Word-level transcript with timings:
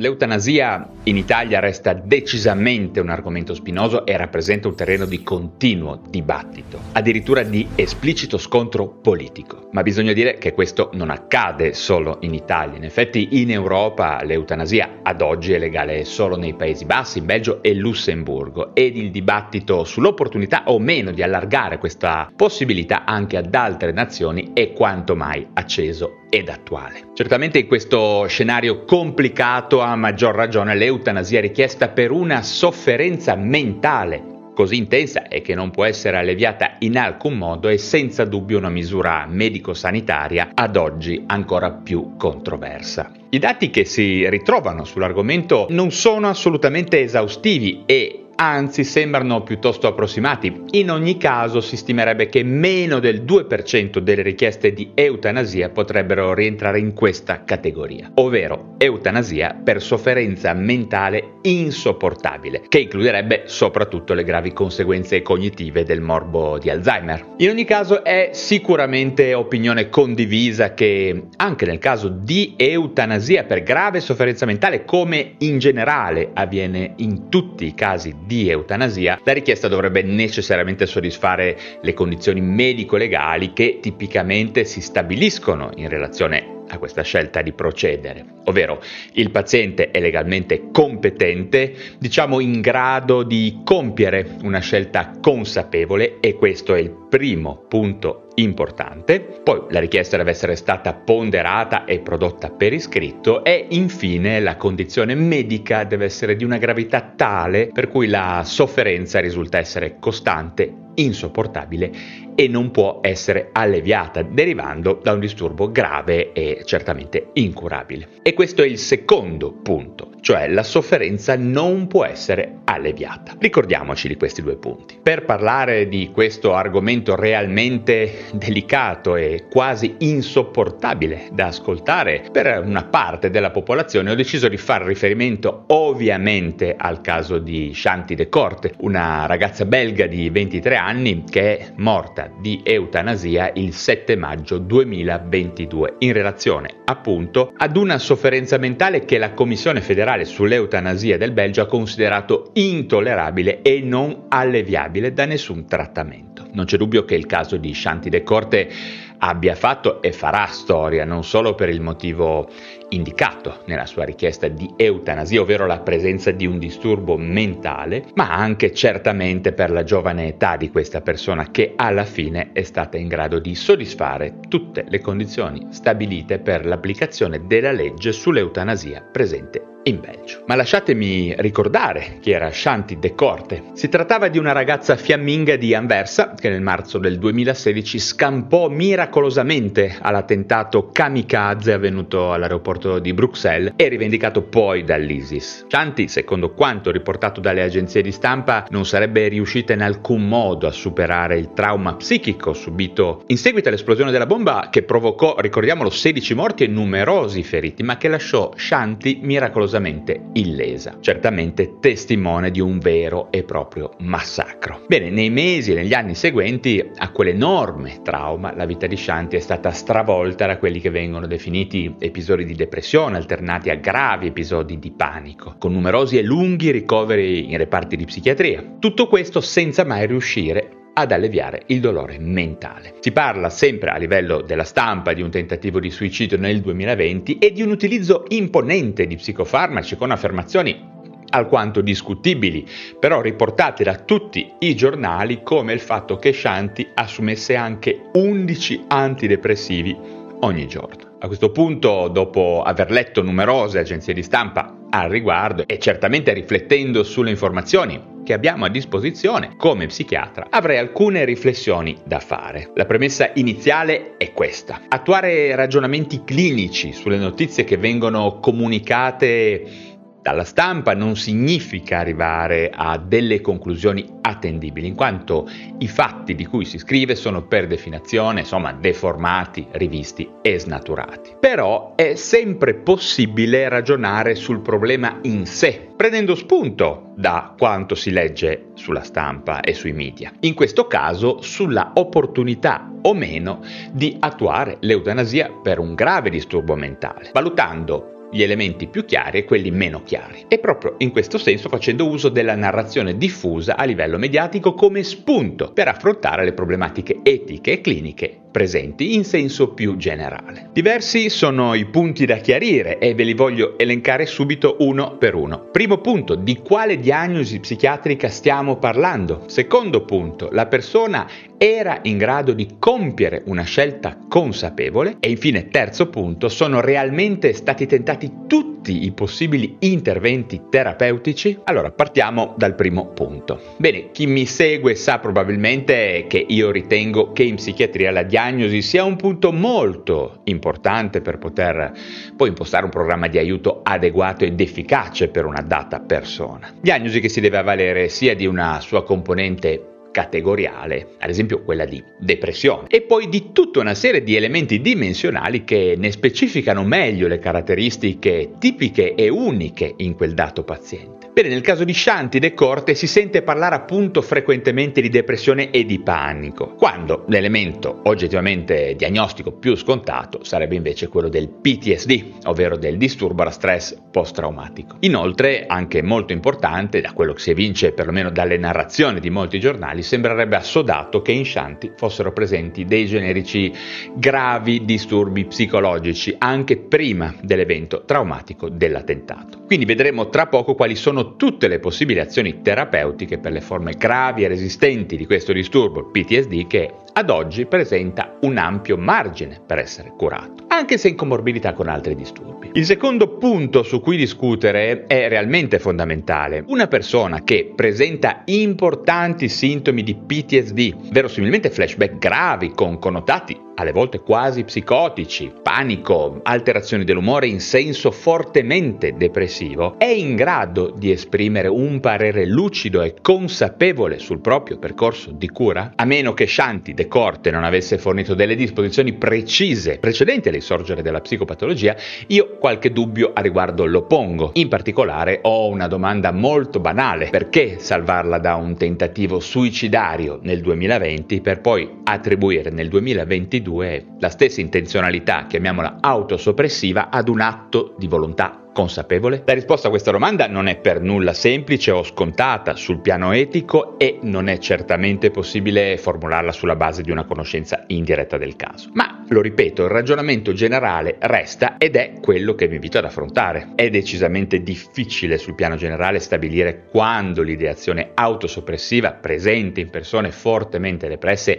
L'eutanasia 0.00 0.88
in 1.04 1.16
Italia 1.16 1.58
resta 1.58 1.92
decisamente 1.92 3.00
un 3.00 3.08
argomento 3.08 3.52
spinoso 3.52 4.06
e 4.06 4.16
rappresenta 4.16 4.68
un 4.68 4.76
terreno 4.76 5.06
di 5.06 5.24
continuo 5.24 6.00
dibattito, 6.08 6.78
addirittura 6.92 7.42
di 7.42 7.66
esplicito 7.74 8.38
scontro 8.38 8.86
politico. 8.86 9.66
Ma 9.72 9.82
bisogna 9.82 10.12
dire 10.12 10.38
che 10.38 10.52
questo 10.52 10.90
non 10.92 11.10
accade 11.10 11.72
solo 11.72 12.18
in 12.20 12.32
Italia. 12.32 12.76
In 12.76 12.84
effetti 12.84 13.40
in 13.42 13.50
Europa 13.50 14.22
l'eutanasia 14.22 15.00
ad 15.02 15.20
oggi 15.20 15.52
è 15.52 15.58
legale 15.58 16.04
solo 16.04 16.36
nei 16.36 16.54
Paesi 16.54 16.84
Bassi, 16.84 17.18
in 17.18 17.26
Belgio 17.26 17.60
e 17.60 17.74
Lussemburgo 17.74 18.76
ed 18.76 18.96
il 18.96 19.10
dibattito 19.10 19.82
sull'opportunità 19.82 20.62
o 20.66 20.78
meno 20.78 21.10
di 21.10 21.24
allargare 21.24 21.78
questa 21.78 22.30
possibilità 22.36 23.04
anche 23.04 23.36
ad 23.36 23.52
altre 23.52 23.90
nazioni 23.90 24.52
è 24.54 24.72
quanto 24.72 25.16
mai 25.16 25.44
acceso 25.54 26.20
ed 26.28 26.48
attuale. 26.48 27.08
Certamente 27.14 27.58
in 27.58 27.66
questo 27.66 28.26
scenario 28.26 28.84
complicato 28.84 29.80
a 29.80 29.96
maggior 29.96 30.34
ragione 30.34 30.74
l'eutanasia 30.74 31.40
richiesta 31.40 31.88
per 31.88 32.10
una 32.10 32.42
sofferenza 32.42 33.34
mentale 33.34 34.36
così 34.58 34.76
intensa 34.76 35.28
e 35.28 35.40
che 35.40 35.54
non 35.54 35.70
può 35.70 35.84
essere 35.84 36.16
alleviata 36.16 36.78
in 36.80 36.98
alcun 36.98 37.34
modo 37.34 37.68
è 37.68 37.76
senza 37.76 38.24
dubbio 38.24 38.58
una 38.58 38.68
misura 38.68 39.24
medico-sanitaria 39.28 40.50
ad 40.52 40.76
oggi 40.76 41.22
ancora 41.28 41.70
più 41.70 42.16
controversa. 42.16 43.12
I 43.30 43.38
dati 43.38 43.70
che 43.70 43.84
si 43.84 44.28
ritrovano 44.28 44.84
sull'argomento 44.84 45.68
non 45.70 45.92
sono 45.92 46.28
assolutamente 46.28 47.00
esaustivi 47.00 47.84
e 47.86 48.27
anzi 48.40 48.84
sembrano 48.84 49.42
piuttosto 49.42 49.88
approssimati. 49.88 50.62
In 50.70 50.90
ogni 50.90 51.16
caso 51.16 51.60
si 51.60 51.76
stimerebbe 51.76 52.28
che 52.28 52.44
meno 52.44 53.00
del 53.00 53.22
2% 53.22 53.98
delle 53.98 54.22
richieste 54.22 54.72
di 54.72 54.92
eutanasia 54.94 55.70
potrebbero 55.70 56.34
rientrare 56.34 56.78
in 56.78 56.94
questa 56.94 57.42
categoria, 57.44 58.12
ovvero 58.14 58.74
eutanasia 58.78 59.60
per 59.62 59.82
sofferenza 59.82 60.52
mentale 60.54 61.38
insopportabile, 61.42 62.62
che 62.68 62.80
includerebbe 62.80 63.42
soprattutto 63.46 64.14
le 64.14 64.22
gravi 64.22 64.52
conseguenze 64.52 65.20
cognitive 65.22 65.82
del 65.82 66.00
morbo 66.00 66.58
di 66.58 66.70
Alzheimer. 66.70 67.34
In 67.38 67.48
ogni 67.48 67.64
caso 67.64 68.04
è 68.04 68.30
sicuramente 68.32 69.34
opinione 69.34 69.88
condivisa 69.88 70.74
che 70.74 71.24
anche 71.36 71.66
nel 71.66 71.78
caso 71.78 72.08
di 72.08 72.54
eutanasia 72.56 73.44
per 73.44 73.64
grave 73.64 73.98
sofferenza 74.00 74.46
mentale, 74.46 74.84
come 74.84 75.34
in 75.38 75.58
generale 75.58 76.30
avviene 76.34 76.92
in 76.98 77.28
tutti 77.28 77.66
i 77.66 77.74
casi 77.74 78.14
di 78.26 78.27
eutanasia, 78.48 79.20
la 79.22 79.32
richiesta 79.32 79.68
dovrebbe 79.68 80.02
necessariamente 80.02 80.86
soddisfare 80.86 81.58
le 81.80 81.94
condizioni 81.94 82.40
medico-legali 82.40 83.52
che 83.52 83.78
tipicamente 83.80 84.64
si 84.64 84.80
stabiliscono 84.80 85.70
in 85.76 85.88
relazione 85.88 86.56
a 86.68 86.78
questa 86.78 87.02
scelta 87.02 87.40
di 87.40 87.52
procedere, 87.52 88.24
ovvero 88.44 88.82
il 89.12 89.30
paziente 89.30 89.90
è 89.90 90.00
legalmente 90.00 90.70
competente, 90.70 91.74
diciamo 91.98 92.40
in 92.40 92.60
grado 92.60 93.22
di 93.22 93.60
compiere 93.64 94.36
una 94.42 94.60
scelta 94.60 95.12
consapevole 95.20 96.18
e 96.20 96.34
questo 96.34 96.74
è 96.74 96.78
il 96.78 96.94
primo 97.08 97.64
punto 97.68 98.27
importante, 98.38 99.20
poi 99.20 99.64
la 99.70 99.80
richiesta 99.80 100.16
deve 100.16 100.30
essere 100.30 100.56
stata 100.56 100.94
ponderata 100.94 101.84
e 101.84 102.00
prodotta 102.00 102.50
per 102.50 102.72
iscritto 102.72 103.44
e 103.44 103.66
infine 103.70 104.40
la 104.40 104.56
condizione 104.56 105.14
medica 105.14 105.84
deve 105.84 106.04
essere 106.04 106.36
di 106.36 106.44
una 106.44 106.58
gravità 106.58 107.12
tale 107.14 107.70
per 107.72 107.88
cui 107.88 108.08
la 108.08 108.42
sofferenza 108.44 109.20
risulta 109.20 109.58
essere 109.58 109.96
costante, 109.98 110.86
insopportabile 110.94 112.26
e 112.34 112.46
non 112.46 112.70
può 112.70 113.00
essere 113.02 113.48
alleviata, 113.52 114.22
derivando 114.22 115.00
da 115.02 115.12
un 115.12 115.18
disturbo 115.18 115.72
grave 115.72 116.32
e 116.32 116.62
certamente 116.64 117.30
incurabile. 117.32 118.08
E 118.22 118.32
questo 118.32 118.62
è 118.62 118.66
il 118.66 118.78
secondo 118.78 119.52
punto, 119.52 120.10
cioè 120.20 120.46
la 120.46 120.62
sofferenza 120.62 121.36
non 121.36 121.88
può 121.88 122.04
essere 122.04 122.58
alleviata. 122.64 123.34
Ricordiamoci 123.38 124.06
di 124.06 124.16
questi 124.16 124.42
due 124.42 124.56
punti. 124.56 125.00
Per 125.02 125.24
parlare 125.24 125.88
di 125.88 126.10
questo 126.12 126.54
argomento 126.54 127.16
realmente 127.16 128.26
delicato 128.32 129.16
e 129.16 129.46
quasi 129.50 129.96
insopportabile 129.98 131.28
da 131.32 131.46
ascoltare 131.46 132.24
per 132.30 132.62
una 132.64 132.84
parte 132.84 133.30
della 133.30 133.50
popolazione, 133.50 134.10
ho 134.10 134.14
deciso 134.14 134.48
di 134.48 134.56
fare 134.56 134.86
riferimento 134.86 135.64
ovviamente 135.68 136.74
al 136.76 137.00
caso 137.00 137.38
di 137.38 137.72
Shanti 137.74 138.14
De 138.14 138.28
Corte, 138.28 138.74
una 138.78 139.26
ragazza 139.26 139.64
belga 139.64 140.06
di 140.06 140.28
23 140.30 140.76
anni 140.76 141.24
che 141.28 141.58
è 141.58 141.72
morta 141.76 142.30
di 142.40 142.60
eutanasia 142.64 143.50
il 143.54 143.72
7 143.72 144.16
maggio 144.16 144.58
2022 144.58 145.96
in 145.98 146.12
relazione 146.12 146.78
appunto 146.84 147.52
ad 147.56 147.76
una 147.76 147.98
sofferenza 147.98 148.56
mentale 148.58 149.04
che 149.04 149.18
la 149.18 149.32
Commissione 149.32 149.80
federale 149.80 150.24
sull'eutanasia 150.24 151.18
del 151.18 151.32
Belgio 151.32 151.62
ha 151.62 151.66
considerato 151.66 152.50
intollerabile 152.54 153.62
e 153.62 153.80
non 153.80 154.26
alleviabile 154.28 155.12
da 155.12 155.26
nessun 155.26 155.66
trattamento. 155.66 156.27
Non 156.52 156.64
c'è 156.64 156.76
dubbio 156.76 157.04
che 157.04 157.14
il 157.14 157.26
caso 157.26 157.56
di 157.56 157.74
Shanti 157.74 158.08
De 158.08 158.22
Corte 158.22 158.70
abbia 159.18 159.54
fatto 159.54 160.00
e 160.02 160.12
farà 160.12 160.46
storia 160.46 161.04
non 161.04 161.24
solo 161.24 161.54
per 161.54 161.68
il 161.68 161.80
motivo 161.80 162.48
indicato 162.90 163.62
nella 163.66 163.86
sua 163.86 164.04
richiesta 164.04 164.48
di 164.48 164.72
eutanasia, 164.76 165.40
ovvero 165.40 165.66
la 165.66 165.80
presenza 165.80 166.30
di 166.30 166.46
un 166.46 166.58
disturbo 166.58 167.16
mentale, 167.16 168.04
ma 168.14 168.34
anche 168.34 168.72
certamente 168.72 169.52
per 169.52 169.70
la 169.70 169.84
giovane 169.84 170.28
età 170.28 170.56
di 170.56 170.70
questa 170.70 171.00
persona 171.00 171.50
che 171.50 171.74
alla 171.76 172.04
fine 172.04 172.50
è 172.52 172.62
stata 172.62 172.96
in 172.96 173.08
grado 173.08 173.38
di 173.38 173.54
soddisfare 173.54 174.40
tutte 174.48 174.84
le 174.88 175.00
condizioni 175.00 175.66
stabilite 175.70 176.38
per 176.38 176.64
l'applicazione 176.64 177.46
della 177.46 177.72
legge 177.72 178.12
sull'eutanasia 178.12 179.08
presente 179.12 179.77
in 179.88 180.00
Belgio. 180.00 180.42
Ma 180.46 180.54
lasciatemi 180.54 181.34
ricordare 181.38 182.18
chi 182.20 182.30
era 182.30 182.50
Shanti 182.50 182.98
De 182.98 183.14
Corte. 183.14 183.62
Si 183.72 183.88
trattava 183.88 184.28
di 184.28 184.38
una 184.38 184.52
ragazza 184.52 184.96
fiamminga 184.96 185.56
di 185.56 185.74
Anversa 185.74 186.34
che 186.38 186.48
nel 186.48 186.60
marzo 186.60 186.98
del 186.98 187.18
2016 187.18 187.98
scampò 187.98 188.68
miracolosamente 188.68 189.96
all'attentato 190.00 190.90
kamikaze 190.92 191.72
avvenuto 191.72 192.32
all'aeroporto 192.32 192.98
di 192.98 193.14
Bruxelles 193.14 193.72
e 193.76 193.88
rivendicato 193.88 194.42
poi 194.42 194.84
dall'ISIS. 194.84 195.66
Shanti, 195.68 196.08
secondo 196.08 196.52
quanto 196.52 196.90
riportato 196.90 197.40
dalle 197.40 197.62
agenzie 197.62 198.02
di 198.02 198.12
stampa, 198.12 198.66
non 198.70 198.84
sarebbe 198.84 199.28
riuscita 199.28 199.72
in 199.72 199.82
alcun 199.82 200.26
modo 200.28 200.66
a 200.66 200.72
superare 200.72 201.38
il 201.38 201.52
trauma 201.54 201.94
psichico 201.96 202.52
subito 202.52 203.22
in 203.28 203.38
seguito 203.38 203.68
all'esplosione 203.68 204.10
della 204.10 204.26
bomba 204.26 204.68
che 204.70 204.82
provocò, 204.82 205.36
ricordiamolo, 205.38 205.90
16 205.90 206.34
morti 206.34 206.64
e 206.64 206.68
numerosi 206.68 207.42
feriti, 207.42 207.82
ma 207.82 207.96
che 207.96 208.08
lasciò 208.08 208.52
Shanti 208.54 209.20
miracolosamente 209.22 209.77
miracolosamente 209.78 210.30
illesa, 210.34 210.98
certamente 211.00 211.78
testimone 211.80 212.50
di 212.50 212.60
un 212.60 212.78
vero 212.78 213.30
e 213.30 213.44
proprio 213.44 213.92
massacro. 214.00 214.82
Bene, 214.86 215.10
nei 215.10 215.30
mesi 215.30 215.72
e 215.72 215.74
negli 215.74 215.94
anni 215.94 216.14
seguenti 216.14 216.84
a 216.96 217.10
quell'enorme 217.10 218.00
trauma 218.02 218.54
la 218.54 218.66
vita 218.66 218.86
di 218.86 218.96
Shanti 218.96 219.36
è 219.36 219.40
stata 219.40 219.70
stravolta 219.70 220.46
da 220.46 220.58
quelli 220.58 220.80
che 220.80 220.90
vengono 220.90 221.26
definiti 221.26 221.94
episodi 221.98 222.44
di 222.44 222.54
depressione 222.54 223.16
alternati 223.16 223.70
a 223.70 223.76
gravi 223.76 224.28
episodi 224.28 224.78
di 224.78 224.90
panico, 224.90 225.54
con 225.58 225.72
numerosi 225.72 226.18
e 226.18 226.22
lunghi 226.22 226.70
ricoveri 226.70 227.50
in 227.50 227.56
reparti 227.56 227.96
di 227.96 228.04
psichiatria. 228.04 228.76
Tutto 228.78 229.06
questo 229.06 229.40
senza 229.40 229.84
mai 229.84 230.06
riuscire 230.06 230.77
ad 230.98 231.12
alleviare 231.12 231.62
il 231.66 231.78
dolore 231.78 232.18
mentale. 232.18 232.94
Si 232.98 233.12
parla 233.12 233.50
sempre 233.50 233.90
a 233.90 233.96
livello 233.96 234.40
della 234.40 234.64
stampa 234.64 235.12
di 235.12 235.22
un 235.22 235.30
tentativo 235.30 235.78
di 235.78 235.90
suicidio 235.90 236.36
nel 236.36 236.60
2020 236.60 237.38
e 237.38 237.52
di 237.52 237.62
un 237.62 237.70
utilizzo 237.70 238.24
imponente 238.28 239.06
di 239.06 239.14
psicofarmaci 239.14 239.96
con 239.96 240.10
affermazioni 240.10 240.96
alquanto 241.30 241.82
discutibili, 241.82 242.66
però 242.98 243.20
riportate 243.20 243.84
da 243.84 243.94
tutti 243.94 244.50
i 244.60 244.74
giornali 244.74 245.42
come 245.44 245.72
il 245.72 245.80
fatto 245.80 246.16
che 246.16 246.32
Shanti 246.32 246.88
assumesse 246.94 247.54
anche 247.54 248.08
11 248.14 248.86
antidepressivi 248.88 249.96
ogni 250.40 250.66
giorno. 250.66 251.16
A 251.20 251.26
questo 251.28 251.52
punto, 251.52 252.08
dopo 252.08 252.62
aver 252.62 252.90
letto 252.90 253.22
numerose 253.22 253.78
agenzie 253.78 254.14
di 254.14 254.22
stampa 254.24 254.86
al 254.90 255.10
riguardo 255.10 255.62
e 255.64 255.78
certamente 255.78 256.32
riflettendo 256.32 257.04
sulle 257.04 257.30
informazioni 257.30 258.16
che 258.28 258.34
abbiamo 258.34 258.66
a 258.66 258.68
disposizione 258.68 259.56
come 259.56 259.86
psichiatra, 259.86 260.48
avrei 260.50 260.76
alcune 260.76 261.24
riflessioni 261.24 261.96
da 262.04 262.20
fare. 262.20 262.72
La 262.74 262.84
premessa 262.84 263.30
iniziale 263.36 264.18
è 264.18 264.34
questa. 264.34 264.82
Attuare 264.86 265.56
ragionamenti 265.56 266.24
clinici 266.24 266.92
sulle 266.92 267.16
notizie 267.16 267.64
che 267.64 267.78
vengono 267.78 268.38
comunicate 268.38 269.96
dalla 270.20 270.44
stampa 270.44 270.94
non 270.94 271.16
significa 271.16 272.00
arrivare 272.00 272.70
a 272.70 272.98
delle 272.98 273.40
conclusioni 273.40 274.17
attendibili, 274.28 274.86
in 274.86 274.94
quanto 274.94 275.48
i 275.78 275.88
fatti 275.88 276.34
di 276.34 276.46
cui 276.46 276.64
si 276.64 276.78
scrive 276.78 277.14
sono 277.14 277.42
per 277.42 277.66
definizione, 277.66 278.40
insomma, 278.40 278.72
deformati, 278.72 279.66
rivisti 279.72 280.28
e 280.42 280.58
snaturati. 280.58 281.36
Però 281.40 281.94
è 281.94 282.14
sempre 282.14 282.74
possibile 282.74 283.68
ragionare 283.68 284.34
sul 284.34 284.60
problema 284.60 285.18
in 285.22 285.46
sé, 285.46 285.88
prendendo 285.96 286.34
spunto 286.34 287.12
da 287.16 287.54
quanto 287.58 287.94
si 287.94 288.10
legge 288.10 288.68
sulla 288.74 289.02
stampa 289.02 289.60
e 289.60 289.74
sui 289.74 289.92
media. 289.92 290.32
In 290.40 290.54
questo 290.54 290.86
caso 290.86 291.42
sulla 291.42 291.92
opportunità 291.94 292.90
o 293.02 293.14
meno 293.14 293.60
di 293.92 294.16
attuare 294.20 294.76
l'eutanasia 294.80 295.50
per 295.62 295.78
un 295.78 295.94
grave 295.94 296.30
disturbo 296.30 296.76
mentale, 296.76 297.30
valutando 297.32 298.17
gli 298.30 298.42
elementi 298.42 298.86
più 298.86 299.04
chiari 299.04 299.38
e 299.38 299.44
quelli 299.44 299.70
meno 299.70 300.02
chiari. 300.02 300.44
E 300.48 300.58
proprio 300.58 300.94
in 300.98 301.10
questo 301.10 301.38
senso 301.38 301.68
facendo 301.68 302.08
uso 302.08 302.28
della 302.28 302.54
narrazione 302.54 303.16
diffusa 303.16 303.76
a 303.76 303.84
livello 303.84 304.18
mediatico 304.18 304.74
come 304.74 305.02
spunto 305.02 305.72
per 305.72 305.88
affrontare 305.88 306.44
le 306.44 306.52
problematiche 306.52 307.20
etiche 307.22 307.72
e 307.72 307.80
cliniche 307.80 308.40
presenti 308.50 309.14
in 309.14 309.24
senso 309.24 309.74
più 309.74 309.96
generale. 309.96 310.70
Diversi 310.72 311.28
sono 311.28 311.74
i 311.74 311.84
punti 311.86 312.24
da 312.24 312.36
chiarire 312.36 312.98
e 312.98 313.14
ve 313.14 313.24
li 313.24 313.34
voglio 313.34 313.78
elencare 313.78 314.26
subito 314.26 314.76
uno 314.80 315.16
per 315.16 315.34
uno. 315.34 315.68
Primo 315.70 315.98
punto, 315.98 316.34
di 316.34 316.56
quale 316.56 316.98
diagnosi 316.98 317.60
psichiatrica 317.60 318.28
stiamo 318.28 318.76
parlando? 318.76 319.44
Secondo 319.46 320.04
punto, 320.04 320.48
la 320.52 320.66
persona 320.66 321.28
era 321.58 321.98
in 322.02 322.16
grado 322.16 322.52
di 322.52 322.76
compiere 322.78 323.42
una 323.46 323.64
scelta 323.64 324.16
consapevole? 324.28 325.16
E 325.20 325.30
infine, 325.30 325.68
terzo 325.68 326.08
punto, 326.08 326.48
sono 326.48 326.80
realmente 326.80 327.52
stati 327.52 327.86
tentati 327.86 328.30
tutti 328.46 329.04
i 329.04 329.12
possibili 329.12 329.76
interventi 329.80 330.62
terapeutici? 330.70 331.58
Allora, 331.64 331.90
partiamo 331.90 332.54
dal 332.56 332.74
primo 332.74 333.08
punto. 333.08 333.74
Bene, 333.76 334.10
chi 334.12 334.26
mi 334.26 334.46
segue 334.46 334.94
sa 334.94 335.18
probabilmente 335.18 336.24
che 336.28 336.44
io 336.48 336.70
ritengo 336.70 337.32
che 337.32 337.42
in 337.42 337.56
psichiatria 337.56 338.10
la 338.10 338.22
diagnosi 338.22 338.37
sia 338.80 339.04
un 339.04 339.16
punto 339.16 339.52
molto 339.52 340.40
importante 340.44 341.20
per 341.20 341.38
poter 341.38 341.92
poi 342.36 342.48
impostare 342.48 342.84
un 342.84 342.90
programma 342.90 343.26
di 343.26 343.38
aiuto 343.38 343.80
adeguato 343.82 344.44
ed 344.44 344.60
efficace 344.60 345.28
per 345.28 345.44
una 345.44 345.60
data 345.60 345.98
persona. 345.98 346.72
Diagnosi 346.80 347.20
che 347.20 347.28
si 347.28 347.40
deve 347.40 347.58
avvalere 347.58 348.08
sia 348.08 348.36
di 348.36 348.46
una 348.46 348.80
sua 348.80 349.02
componente 349.02 349.87
categoriale, 350.10 351.14
ad 351.18 351.30
esempio 351.30 351.62
quella 351.62 351.84
di 351.84 352.02
depressione, 352.18 352.88
e 352.88 353.02
poi 353.02 353.28
di 353.28 353.52
tutta 353.52 353.80
una 353.80 353.94
serie 353.94 354.22
di 354.22 354.36
elementi 354.36 354.80
dimensionali 354.80 355.64
che 355.64 355.94
ne 355.96 356.10
specificano 356.10 356.84
meglio 356.84 357.28
le 357.28 357.38
caratteristiche 357.38 358.52
tipiche 358.58 359.14
e 359.14 359.28
uniche 359.28 359.94
in 359.98 360.14
quel 360.14 360.34
dato 360.34 360.64
paziente. 360.64 361.18
Bene, 361.38 361.50
nel 361.50 361.60
caso 361.60 361.84
di 361.84 361.94
Shanti 361.94 362.40
De 362.40 362.52
Corte 362.52 362.96
si 362.96 363.06
sente 363.06 363.42
parlare 363.42 363.76
appunto 363.76 364.22
frequentemente 364.22 365.00
di 365.00 365.08
depressione 365.08 365.70
e 365.70 365.84
di 365.84 366.00
panico, 366.00 366.74
quando 366.74 367.24
l'elemento 367.28 368.00
oggettivamente 368.04 368.96
diagnostico 368.96 369.52
più 369.52 369.76
scontato 369.76 370.42
sarebbe 370.42 370.74
invece 370.74 371.06
quello 371.06 371.28
del 371.28 371.48
PTSD, 371.48 372.46
ovvero 372.46 372.76
del 372.76 372.96
disturbo 372.96 373.44
da 373.44 373.50
stress 373.50 373.96
post-traumatico. 374.10 374.96
Inoltre, 375.00 375.66
anche 375.68 376.02
molto 376.02 376.32
importante, 376.32 377.00
da 377.00 377.12
quello 377.12 377.34
che 377.34 377.40
si 377.40 377.50
evince 377.50 377.92
perlomeno 377.92 378.30
dalle 378.30 378.56
narrazioni 378.56 379.20
di 379.20 379.30
molti 379.30 379.60
giornali, 379.60 379.97
sembrerebbe 380.02 380.56
assodato 380.56 381.22
che 381.22 381.32
in 381.32 381.44
Shanti 381.44 381.92
fossero 381.96 382.32
presenti 382.32 382.84
dei 382.84 383.06
generici 383.06 383.72
gravi 384.14 384.84
disturbi 384.84 385.44
psicologici 385.44 386.34
anche 386.38 386.76
prima 386.76 387.34
dell'evento 387.42 388.04
traumatico 388.04 388.68
dell'attentato. 388.68 389.64
Quindi 389.66 389.84
vedremo 389.84 390.28
tra 390.28 390.46
poco 390.46 390.74
quali 390.74 390.94
sono 390.94 391.36
tutte 391.36 391.68
le 391.68 391.78
possibili 391.78 392.20
azioni 392.20 392.62
terapeutiche 392.62 393.38
per 393.38 393.52
le 393.52 393.60
forme 393.60 393.92
gravi 393.92 394.44
e 394.44 394.48
resistenti 394.48 395.16
di 395.16 395.26
questo 395.26 395.52
disturbo, 395.52 396.10
PTSD, 396.10 396.66
che 396.66 396.92
ad 397.12 397.30
oggi 397.30 397.66
presenta 397.66 398.36
un 398.42 398.56
ampio 398.56 398.96
margine 398.96 399.60
per 399.64 399.78
essere 399.78 400.12
curato, 400.16 400.64
anche 400.78 400.96
se 400.96 401.08
in 401.08 401.16
comorbidità 401.16 401.72
con 401.72 401.88
altri 401.88 402.14
disturbi. 402.14 402.70
Il 402.74 402.84
secondo 402.84 403.36
punto 403.36 403.82
su 403.82 404.00
cui 404.00 404.16
discutere 404.16 405.06
è 405.06 405.28
realmente 405.28 405.78
fondamentale. 405.78 406.64
Una 406.68 406.86
persona 406.86 407.42
che 407.42 407.72
presenta 407.74 408.42
importanti 408.46 409.48
sintomi 409.48 410.02
di 410.02 410.14
PTSD, 410.14 411.10
verosimilmente 411.10 411.70
flashback 411.70 412.18
gravi 412.18 412.70
con 412.70 412.98
connotati 412.98 413.66
alle 413.78 413.92
volte 413.92 414.20
quasi 414.20 414.64
psicotici, 414.64 415.52
panico, 415.62 416.40
alterazioni 416.42 417.04
dell'umore 417.04 417.46
in 417.46 417.60
senso 417.60 418.10
fortemente 418.10 419.14
depressivo, 419.16 419.94
è 419.98 420.06
in 420.06 420.34
grado 420.34 420.92
di 420.96 421.12
esprimere 421.12 421.68
un 421.68 422.00
parere 422.00 422.44
lucido 422.44 423.02
e 423.02 423.14
consapevole 423.22 424.18
sul 424.18 424.40
proprio 424.40 424.78
percorso 424.78 425.30
di 425.30 425.48
cura? 425.48 425.92
A 425.94 426.04
meno 426.04 426.34
che 426.34 426.48
Shanti 426.48 426.92
De 426.92 427.06
Corte 427.06 427.52
non 427.52 427.62
avesse 427.62 427.98
fornito 427.98 428.34
delle 428.34 428.56
disposizioni 428.56 429.12
precise 429.12 429.98
precedenti 429.98 430.48
all'insorgere 430.48 431.02
della 431.02 431.20
psicopatologia, 431.20 431.94
io 432.26 432.56
qualche 432.58 432.90
dubbio 432.90 433.30
a 433.32 433.40
riguardo 433.40 433.86
lo 433.86 434.02
pongo. 434.06 434.50
In 434.54 434.66
particolare 434.66 435.38
ho 435.42 435.68
una 435.68 435.86
domanda 435.86 436.32
molto 436.32 436.80
banale. 436.80 437.28
Perché 437.30 437.78
salvarla 437.78 438.38
da 438.38 438.56
un 438.56 438.76
tentativo 438.76 439.38
suicidario 439.38 440.40
nel 440.42 440.60
2020 440.60 441.40
per 441.40 441.60
poi 441.60 441.88
attribuire 442.02 442.70
nel 442.70 442.88
2022 442.88 443.66
2022 443.68 444.06
la 444.18 444.30
stessa 444.30 444.60
intenzionalità, 444.60 445.46
chiamiamola 445.46 445.98
autosoppressiva, 446.00 447.10
ad 447.10 447.28
un 447.28 447.40
atto 447.40 447.94
di 447.98 448.08
volontà 448.08 448.62
consapevole? 448.72 449.42
La 449.44 449.54
risposta 449.54 449.88
a 449.88 449.90
questa 449.90 450.10
domanda 450.10 450.46
non 450.46 450.66
è 450.66 450.76
per 450.76 451.00
nulla 451.00 451.32
semplice 451.32 451.90
o 451.90 452.02
scontata 452.02 452.74
sul 452.74 453.00
piano 453.00 453.32
etico 453.32 453.98
e 453.98 454.18
non 454.22 454.48
è 454.48 454.58
certamente 454.58 455.30
possibile 455.30 455.96
formularla 455.96 456.52
sulla 456.52 456.76
base 456.76 457.02
di 457.02 457.10
una 457.10 457.24
conoscenza 457.24 457.84
indiretta 457.86 458.38
del 458.38 458.56
caso. 458.56 458.90
Ma, 458.94 459.24
lo 459.28 459.40
ripeto, 459.40 459.84
il 459.84 459.90
ragionamento 459.90 460.52
generale 460.52 461.16
resta 461.20 461.76
ed 461.78 461.96
è 461.96 462.14
quello 462.20 462.54
che 462.54 462.66
vi 462.66 462.76
invito 462.76 462.98
ad 462.98 463.04
affrontare. 463.04 463.72
È 463.74 463.88
decisamente 463.90 464.62
difficile 464.62 465.38
sul 465.38 465.54
piano 465.54 465.76
generale 465.76 466.18
stabilire 466.18 466.86
quando 466.90 467.42
l'ideazione 467.42 468.10
autosoppressiva 468.14 469.12
presente 469.12 469.80
in 469.80 469.90
persone 469.90 470.30
fortemente 470.30 471.08
depresse 471.08 471.58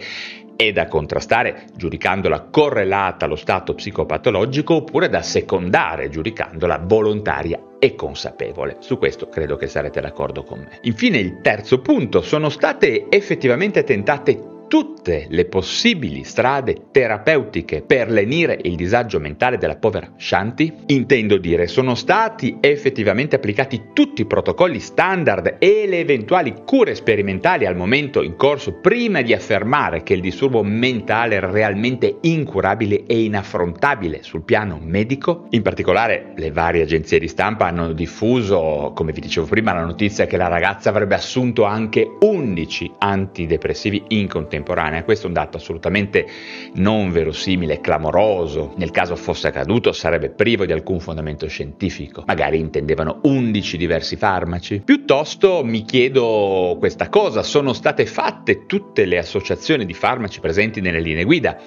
è 0.61 0.73
da 0.73 0.89
contrastare 0.89 1.67
giudicandola 1.73 2.49
correlata 2.51 3.23
allo 3.23 3.37
stato 3.37 3.73
psicopatologico 3.75 4.73
oppure 4.73 5.07
da 5.07 5.21
secondare 5.21 6.09
giudicandola 6.09 6.83
volontaria 6.83 7.77
e 7.79 7.95
consapevole. 7.95 8.75
Su 8.79 8.97
questo 8.97 9.29
credo 9.29 9.55
che 9.55 9.67
sarete 9.67 10.01
d'accordo 10.01 10.43
con 10.43 10.59
me. 10.59 10.79
Infine 10.81 11.17
il 11.17 11.39
terzo 11.41 11.79
punto, 11.79 12.21
sono 12.21 12.49
state 12.49 13.05
effettivamente 13.07 13.85
tentate 13.85 14.58
tutte 14.69 15.25
le 15.29 15.45
possibili 15.45 16.23
strade 16.23 16.91
terapeutiche 16.91 17.81
per 17.81 18.11
lenire 18.11 18.59
il 18.61 18.75
disagio 18.75 19.19
mentale 19.19 19.57
della 19.57 19.77
povera 19.77 20.13
Shanti? 20.15 20.71
Intendo 20.85 21.37
dire, 21.37 21.65
sono 21.65 21.95
stati 21.95 22.57
effettivamente 22.61 23.35
applicati 23.35 23.87
tutti 23.93 24.21
i 24.21 24.27
protocolli 24.27 24.79
standard 24.79 25.55
e 25.57 25.85
le 25.87 25.99
eventuali 25.99 26.53
cure 26.63 26.93
sperimentali 26.93 27.65
al 27.65 27.75
momento 27.75 28.21
in 28.21 28.35
corso 28.35 28.73
prima 28.73 29.23
di 29.23 29.33
affermare 29.33 30.03
che 30.03 30.13
il 30.13 30.21
disturbo 30.21 30.61
mentale 30.61 31.35
era 31.35 31.49
realmente 31.49 32.19
incurabile 32.21 33.05
e 33.07 33.23
inaffrontabile 33.23 34.21
sul 34.21 34.43
piano 34.43 34.79
medico? 34.79 35.47
In 35.49 35.63
particolare, 35.63 36.33
le 36.35 36.51
varie 36.51 36.83
agenzie 36.83 37.17
di 37.17 37.27
stampa 37.27 37.65
hanno 37.65 37.91
diffuso, 37.91 38.91
come 38.93 39.13
vi 39.13 39.21
dicevo 39.21 39.47
prima, 39.47 39.73
la 39.73 39.83
notizia 39.83 40.27
che 40.27 40.37
la 40.37 40.47
ragazza 40.47 40.89
avrebbe 40.89 41.15
assunto 41.15 41.63
anche 41.63 42.07
11 42.19 42.91
antidepressivi 42.99 44.03
in 44.09 44.27
contemporanea 44.27 44.57
contemporanea. 44.59 45.03
Questo 45.03 45.25
è 45.25 45.27
un 45.27 45.33
dato 45.33 45.57
assolutamente 45.57 46.25
non 46.75 47.11
verosimile, 47.11 47.81
clamoroso. 47.81 48.73
Nel 48.77 48.91
caso 48.91 49.15
fosse 49.15 49.47
accaduto 49.47 49.91
sarebbe 49.91 50.29
privo 50.29 50.65
di 50.65 50.71
alcun 50.71 50.99
fondamento 50.99 51.47
scientifico. 51.47 52.23
Magari 52.25 52.59
intendevano 52.59 53.19
11 53.23 53.77
diversi 53.77 54.15
farmaci. 54.15 54.81
Piuttosto 54.83 55.63
mi 55.63 55.83
chiedo 55.83 56.75
questa 56.79 57.09
cosa, 57.09 57.43
sono 57.43 57.73
state 57.73 58.05
fatte 58.05 58.65
tutte 58.65 59.05
le 59.05 59.17
associazioni 59.17 59.85
di 59.85 59.93
farmaci 59.93 60.39
presenti 60.39 60.81
nelle 60.81 60.99
linee 60.99 61.23
guida? 61.23 61.57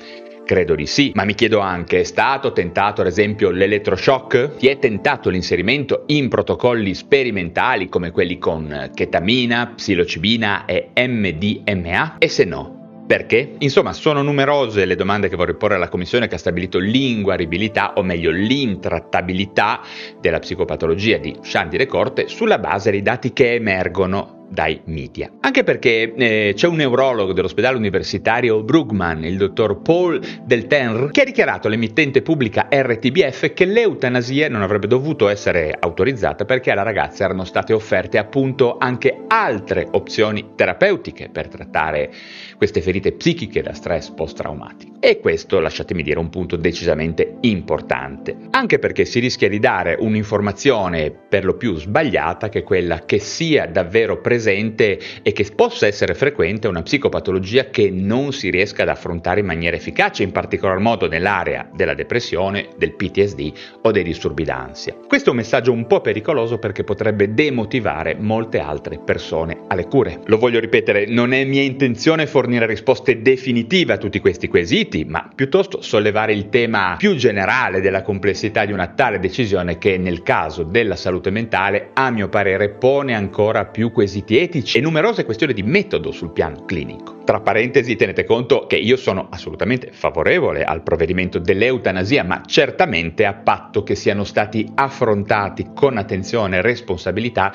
Credo 0.45 0.75
di 0.75 0.87
sì, 0.87 1.13
ma 1.15 1.25
mi 1.25 1.35
chiedo 1.35 1.61
anche, 1.61 2.01
è 2.01 2.03
stato 2.03 2.53
tentato 2.53 3.01
ad 3.01 3.07
esempio 3.07 3.51
l'elettroshock? 3.51 4.57
Ti 4.57 4.67
è 4.67 4.79
tentato 4.79 5.31
l'inserimento 5.31 6.03
in 6.09 6.29
protocolli 6.29 6.95
sperimentali 6.95 7.89
come 7.89 8.11
quelli 8.11 8.39
con 8.39 8.91
chetamina, 8.93 9.75
psilocibina 9.77 10.65
e 10.65 10.91
MDMA? 10.97 12.17
E 12.19 12.29
se 12.29 12.45
no, 12.45 12.82
perché? 13.13 13.57
Insomma, 13.59 13.93
sono 13.93 14.23
numerose 14.23 14.87
le 14.87 14.95
domande 14.95 15.29
che 15.29 15.37
vorrei 15.37 15.55
porre 15.55 15.75
alla 15.75 15.91
Commissione 15.91 16.29
che 16.29 16.37
ha 16.37 16.39
stabilito 16.39 16.79
l'inguaribilità, 16.79 17.93
o 17.97 18.03
meglio 18.03 18.31
l'intrattabilità 18.31 19.83
della 20.19 20.39
psicopatologia 20.39 21.19
di 21.19 21.37
Shanti 21.43 21.85
Corte 21.85 22.27
sulla 22.29 22.59
base 22.59 22.91
dei 22.91 23.03
dati 23.03 23.35
che 23.35 23.53
emergono 23.53 24.43
dai 24.53 24.83
media. 24.85 25.31
Anche 25.41 25.65
perché 25.65 26.13
eh, 26.15 26.53
c'è 26.55 26.67
un 26.67 26.77
neurologo 26.77 27.33
dell'ospedale 27.33 27.77
universitario 27.77 28.63
Brugman, 28.63 29.25
il 29.25 29.39
dottor 29.39 29.81
Paul 29.81 30.21
Deltenre, 30.45 31.11
che 31.11 31.23
ha 31.23 31.25
dichiarato 31.25 31.69
all'emittente 31.69 32.21
pubblica 32.21 32.69
RTBF 32.71 33.55
che 33.55 33.65
l'eutanasia 33.65 34.51
non 34.51 34.61
avrebbe 34.61 34.87
dovuto 34.87 35.29
essere 35.29 35.75
autorizzata 35.79 36.45
perché 36.45 36.71
alla 36.71 36.83
ragazza 36.83 37.25
erano 37.25 37.45
state 37.45 37.73
offerte 37.73 38.19
appunto 38.19 38.77
anche 38.79 39.22
altre 39.33 39.89
opzioni 39.93 40.51
terapeutiche 40.55 41.31
per 41.33 41.49
trattare 41.49 42.13
queste 42.59 42.83
ferite 42.83 43.13
psichiche 43.13 43.63
da 43.63 43.73
stress 43.73 44.11
post-traumatico. 44.11 44.93
E 45.01 45.21
questo, 45.21 45.59
lasciatemi 45.59 46.03
dire, 46.03 46.17
è 46.17 46.23
un 46.23 46.29
punto 46.29 46.57
decisamente 46.57 47.39
importante, 47.41 48.37
anche 48.51 48.79
perché 48.79 49.07
si 49.07 49.21
rischia 49.21 49.49
di 49.49 49.59
dare 49.59 49.97
un'informazione 49.99 51.11
per 51.11 51.47
lo 51.47 51.57
più 51.57 51.77
sbagliata 51.77 52.51
che 52.51 52.59
è 52.59 52.63
quella 52.63 53.07
che 53.07 53.19
sia 53.19 53.67
davvero 53.67 54.21
presente 54.21 55.01
e 55.23 55.33
che 55.33 55.49
possa 55.57 55.87
essere 55.87 56.13
frequente 56.13 56.69
una 56.69 56.83
psicopatologia 56.83 57.71
che 57.71 57.91
non 57.91 58.33
si 58.33 58.51
riesca 58.51 58.83
ad 58.83 58.91
affrontare 58.91 59.41
in 59.41 59.47
maniera 59.47 59.77
efficace, 59.77 60.23
in 60.23 60.31
particolar 60.31 60.79
modo 60.79 61.09
nell'area 61.09 61.71
della 61.75 61.95
depressione, 61.95 62.69
del 62.77 62.95
PTSD 62.95 63.53
o 63.81 63.91
dei 63.91 64.05
disturbi 64.05 64.45
d'ansia. 64.45 64.95
Questo 65.09 65.31
è 65.31 65.33
un 65.33 65.39
messaggio 65.39 65.73
un 65.73 65.87
po' 65.87 66.03
pericoloso 66.03 66.59
perché 66.59 66.85
potrebbe 66.85 67.33
demotivare 67.33 68.15
molte 68.15 68.59
altre 68.59 68.99
persone 68.99 69.21
alle 69.69 69.87
cure. 69.87 70.21
Lo 70.27 70.39
voglio 70.39 70.59
ripetere, 70.59 71.07
non 71.07 71.33
è 71.33 71.45
mia 71.45 71.63
intenzione 71.63 72.27
fornire 72.27 72.67
risposte 72.67 73.23
definitive 73.23 73.93
a 73.93 73.99
tutti 73.99 74.21
questi 74.21 74.49
quesiti, 74.49 75.05
ma 75.05 75.29
piuttosto 75.35 75.81
sollevare 75.81 76.33
il 76.33 76.49
tema 76.49 76.97
più 76.99 77.15
generale 77.15 77.81
della 77.81 78.03
complessità 78.03 78.65
di 78.65 78.73
una 78.73 78.89
tale 78.89 79.19
decisione 79.19 79.79
che 79.79 79.97
nel 79.99 80.23
caso 80.23 80.63
della 80.65 80.97
salute 80.97 81.31
mentale, 81.31 81.91
a 81.95 82.11
mio 82.11 82.29
parere, 82.29 82.71
pone 82.71 83.15
ancora 83.15 83.67
più 83.67 83.93
quesiti 83.93 84.39
etici 84.39 84.79
e 84.79 84.81
numerose 84.81 85.25
questioni 85.25 85.53
di 85.53 85.63
metodo 85.63 86.11
sul 86.11 86.33
piano 86.33 86.65
clinico. 86.65 87.21
Tra 87.25 87.41
parentesi, 87.41 87.95
tenete 87.95 88.25
conto 88.25 88.67
che 88.67 88.77
io 88.77 88.97
sono 88.97 89.29
assolutamente 89.31 89.91
favorevole 89.93 90.65
al 90.65 90.83
provvedimento 90.83 91.39
dell'eutanasia, 91.39 92.25
ma 92.25 92.43
certamente 92.45 93.25
a 93.25 93.35
patto 93.35 93.83
che 93.85 93.95
siano 93.95 94.25
stati 94.25 94.69
affrontati 94.75 95.69
con 95.73 95.99
attenzione 95.99 96.57
e 96.57 96.63
responsabilità 96.63 97.53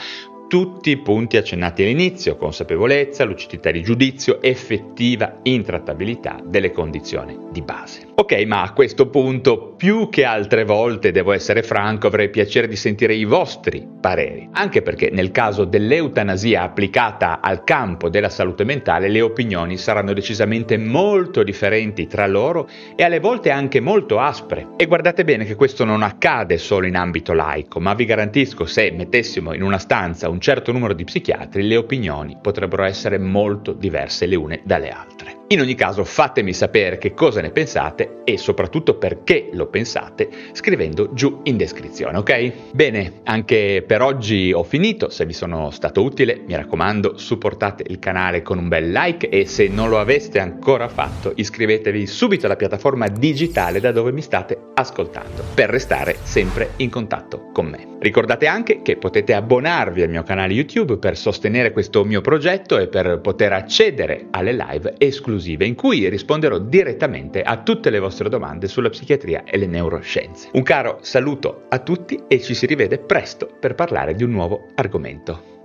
tutti 0.47 0.91
i 0.91 0.97
punti 0.97 1.37
accennati 1.37 1.83
all'inizio, 1.83 2.37
consapevolezza, 2.37 3.25
lucidità 3.25 3.69
di 3.69 3.83
giudizio, 3.83 4.41
effettiva 4.41 5.39
intrattabilità 5.43 6.39
delle 6.43 6.71
condizioni 6.71 7.37
di 7.51 7.61
base. 7.61 8.07
Ok, 8.15 8.33
ma 8.45 8.63
a 8.63 8.73
questo 8.73 9.09
punto, 9.09 9.73
più 9.77 10.09
che 10.09 10.23
altre 10.23 10.63
volte, 10.63 11.11
devo 11.11 11.33
essere 11.33 11.63
franco, 11.63 12.07
avrei 12.07 12.29
piacere 12.29 12.67
di 12.67 12.75
sentire 12.75 13.13
i 13.13 13.25
vostri 13.25 13.87
pareri, 13.99 14.49
anche 14.53 14.81
perché 14.81 15.09
nel 15.11 15.31
caso 15.31 15.65
dell'eutanasia 15.65 16.63
applicata 16.63 17.41
al 17.41 17.63
campo 17.63 18.09
della 18.09 18.29
salute 18.29 18.63
mentale, 18.63 19.09
le 19.09 19.21
opinioni 19.21 19.77
saranno 19.77 20.13
decisamente 20.13 20.77
molto 20.77 21.43
differenti 21.43 22.07
tra 22.07 22.25
loro 22.25 22.67
e 22.95 23.03
alle 23.03 23.19
volte 23.19 23.51
anche 23.51 23.79
molto 23.79 24.19
aspre. 24.19 24.69
E 24.77 24.85
guardate 24.85 25.23
bene 25.23 25.45
che 25.45 25.55
questo 25.55 25.83
non 25.83 26.01
accade 26.01 26.57
solo 26.57 26.87
in 26.87 26.95
ambito 26.95 27.33
laico, 27.33 27.79
ma 27.79 27.93
vi 27.93 28.05
garantisco 28.05 28.65
se 28.65 28.91
mettessimo 28.91 29.53
in 29.53 29.61
una 29.61 29.77
stanza 29.77 30.29
un 30.37 30.43
certo 30.43 30.71
numero 30.71 30.93
di 30.93 31.03
psichiatri, 31.03 31.67
le 31.67 31.77
opinioni 31.77 32.37
potrebbero 32.39 32.83
essere 32.83 33.17
molto 33.17 33.73
diverse 33.73 34.27
le 34.27 34.35
une 34.35 34.61
dalle 34.63 34.89
altre. 34.89 35.36
In 35.49 35.61
ogni 35.61 35.75
caso 35.75 36.03
fatemi 36.03 36.51
sapere 36.51 36.97
che 36.97 37.13
cosa 37.13 37.39
ne 37.39 37.51
pensate 37.51 38.17
e 38.25 38.37
soprattutto 38.37 38.95
perché 38.95 39.47
lo 39.53 39.67
pensate 39.67 40.27
scrivendo 40.51 41.13
giù 41.13 41.39
in 41.43 41.55
descrizione, 41.55 42.17
ok? 42.17 42.51
Bene, 42.73 43.21
anche 43.23 43.81
per 43.87 44.01
oggi 44.01 44.51
ho 44.51 44.63
finito, 44.63 45.09
se 45.09 45.25
vi 45.25 45.31
sono 45.31 45.71
stato 45.71 46.03
utile 46.03 46.41
mi 46.45 46.53
raccomando 46.53 47.17
supportate 47.17 47.85
il 47.87 47.97
canale 47.97 48.41
con 48.41 48.57
un 48.57 48.67
bel 48.67 48.91
like 48.91 49.29
e 49.29 49.45
se 49.45 49.69
non 49.69 49.87
lo 49.87 49.99
aveste 49.99 50.39
ancora 50.39 50.89
fatto 50.89 51.31
iscrivetevi 51.33 52.05
subito 52.07 52.45
alla 52.45 52.57
piattaforma 52.57 53.07
digitale 53.07 53.79
da 53.79 53.93
dove 53.93 54.11
mi 54.11 54.21
state 54.21 54.59
ascoltando 54.73 55.43
per 55.53 55.69
restare 55.69 56.17
sempre 56.23 56.71
in 56.77 56.89
contatto 56.89 57.51
con 57.53 57.67
me. 57.67 57.95
Ricordate 57.99 58.47
anche 58.47 58.81
che 58.81 58.97
potete 58.97 59.33
abbonarvi 59.33 60.01
al 60.01 60.09
mio 60.09 60.23
canale 60.23 60.51
YouTube 60.51 60.97
per 60.97 61.15
sostenere 61.15 61.71
questo 61.71 62.03
mio 62.03 62.19
progetto 62.19 62.77
e 62.77 62.89
per 62.89 63.21
poter 63.21 63.53
accedere 63.53 64.27
alle 64.31 64.51
live 64.51 64.95
esclusive 64.97 65.36
esclusive 65.37 65.65
in 65.65 65.75
cui 65.75 66.09
risponderò 66.09 66.57
direttamente 66.57 67.41
a 67.43 67.61
tutte 67.61 67.89
le 67.89 67.99
vostre 67.99 68.29
domande 68.29 68.67
sulla 68.67 68.89
psichiatria 68.89 69.43
e 69.43 69.57
le 69.57 69.67
neuroscienze. 69.67 70.49
Un 70.53 70.63
caro 70.63 70.99
saluto 71.01 71.65
a 71.69 71.79
tutti 71.79 72.23
e 72.27 72.41
ci 72.41 72.53
si 72.53 72.65
rivede 72.65 72.97
presto 72.97 73.47
per 73.59 73.75
parlare 73.75 74.15
di 74.15 74.23
un 74.23 74.31
nuovo 74.31 74.67
argomento. 74.75 75.55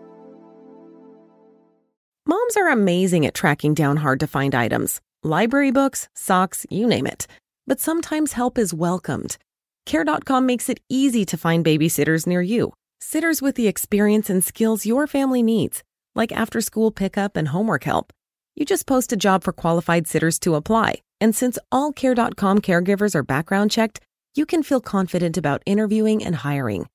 Moms 2.25 2.57
are 2.57 2.71
amazing 2.71 3.25
at 3.26 3.35
tracking 3.35 3.75
down 3.75 3.97
hard 3.97 4.21
to 4.21 4.26
find 4.26 4.55
items. 4.55 5.00
Library 5.25 5.73
books, 5.73 6.09
socks, 6.14 6.64
you 6.71 6.87
name 6.87 7.07
it. 7.07 7.26
But 7.67 7.81
sometimes 7.81 8.35
help 8.35 8.59
is 8.59 8.73
welcomed. 8.73 9.37
Care.com 9.87 10.47
makes 10.47 10.69
it 10.69 10.79
easy 10.88 11.25
to 11.25 11.37
find 11.37 11.64
babysitters 11.64 12.26
near 12.26 12.43
you. 12.43 12.73
Sitters 13.00 13.43
with 13.43 13.57
the 13.57 13.67
experience 13.67 14.31
and 14.31 14.45
skills 14.45 14.87
your 14.87 15.09
family 15.09 15.43
needs, 15.43 15.83
like 16.14 16.31
after 16.31 16.61
school 16.61 16.93
pickup 16.93 17.37
and 17.37 17.49
homework 17.49 17.83
help. 17.83 18.12
You 18.54 18.64
just 18.64 18.87
post 18.87 19.12
a 19.12 19.16
job 19.16 19.44
for 19.44 19.52
qualified 19.52 20.06
sitters 20.06 20.38
to 20.40 20.54
apply. 20.54 21.02
And 21.21 21.35
since 21.35 21.59
all 21.71 21.92
Care.com 21.92 22.61
caregivers 22.61 23.14
are 23.14 23.23
background 23.23 23.71
checked, 23.71 24.00
you 24.35 24.47
can 24.47 24.62
feel 24.62 24.80
confident 24.80 25.37
about 25.37 25.62
interviewing 25.66 26.25
and 26.25 26.37
hiring. 26.37 26.87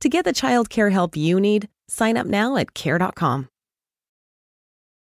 To 0.00 0.08
get 0.08 0.24
the 0.24 0.32
child 0.32 0.70
care 0.70 0.90
help 0.90 1.16
you 1.16 1.40
need, 1.40 1.68
sign 1.88 2.16
up 2.16 2.26
now 2.26 2.56
at 2.56 2.74
Care.com. 2.74 3.48